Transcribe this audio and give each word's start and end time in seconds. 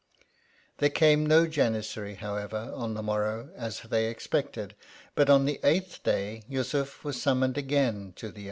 There 0.79 0.89
came 0.89 1.27
no 1.27 1.45
janizary, 1.45 2.15
however, 2.17 2.71
on 2.73 2.95
the 2.95 3.03
morrow, 3.03 3.51
as 3.55 3.81
they 3.81 4.07
expected; 4.07 4.73
but 5.13 5.29
on 5.29 5.45
the 5.45 5.59
eighth 5.63 6.01
day, 6.01 6.41
Yussuf 6.49 7.03
was 7.03 7.21
summoned 7.21 7.55
again 7.55 8.11
to 8.15 8.31
the 8.31 8.39